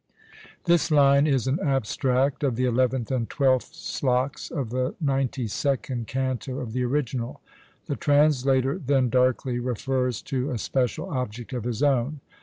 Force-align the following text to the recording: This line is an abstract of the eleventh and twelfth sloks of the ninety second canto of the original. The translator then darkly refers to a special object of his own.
This 0.65 0.89
line 0.89 1.27
is 1.27 1.45
an 1.45 1.59
abstract 1.59 2.43
of 2.43 2.55
the 2.55 2.65
eleventh 2.65 3.11
and 3.11 3.29
twelfth 3.29 3.75
sloks 3.75 4.49
of 4.49 4.71
the 4.71 4.95
ninety 4.99 5.45
second 5.45 6.07
canto 6.07 6.57
of 6.57 6.73
the 6.73 6.81
original. 6.83 7.39
The 7.85 7.97
translator 7.97 8.79
then 8.79 9.09
darkly 9.11 9.59
refers 9.59 10.23
to 10.23 10.49
a 10.49 10.57
special 10.57 11.07
object 11.11 11.53
of 11.53 11.65
his 11.65 11.83
own. 11.83 12.19